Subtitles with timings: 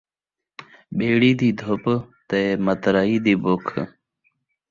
[0.97, 1.83] بیڑی دی دُھپ
[2.29, 3.71] تے مَترائی دی بُکھ